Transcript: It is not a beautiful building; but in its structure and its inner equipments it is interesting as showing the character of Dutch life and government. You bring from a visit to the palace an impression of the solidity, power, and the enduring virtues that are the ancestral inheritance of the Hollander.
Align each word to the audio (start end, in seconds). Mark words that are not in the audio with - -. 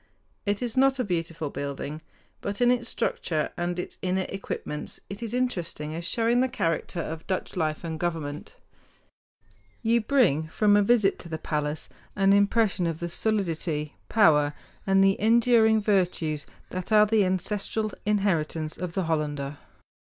It 0.47 0.63
is 0.63 0.75
not 0.75 0.97
a 0.97 1.03
beautiful 1.03 1.51
building; 1.51 2.01
but 2.41 2.59
in 2.59 2.71
its 2.71 2.89
structure 2.89 3.51
and 3.55 3.77
its 3.77 3.99
inner 4.01 4.25
equipments 4.29 4.99
it 5.11 5.21
is 5.21 5.31
interesting 5.31 5.93
as 5.93 6.05
showing 6.09 6.41
the 6.41 6.49
character 6.49 6.99
of 6.99 7.27
Dutch 7.27 7.55
life 7.55 7.83
and 7.83 7.99
government. 7.99 8.55
You 9.83 10.01
bring 10.01 10.47
from 10.47 10.75
a 10.75 10.81
visit 10.81 11.19
to 11.19 11.29
the 11.29 11.37
palace 11.37 11.87
an 12.15 12.33
impression 12.33 12.87
of 12.87 12.97
the 12.99 13.09
solidity, 13.09 13.95
power, 14.09 14.55
and 14.87 15.03
the 15.03 15.21
enduring 15.21 15.79
virtues 15.79 16.47
that 16.71 16.91
are 16.91 17.05
the 17.05 17.23
ancestral 17.23 17.91
inheritance 18.03 18.79
of 18.79 18.93
the 18.93 19.03
Hollander. 19.03 19.59